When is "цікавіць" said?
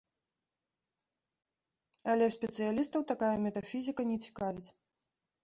4.27-4.69